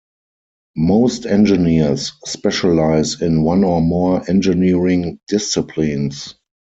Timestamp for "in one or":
3.21-3.81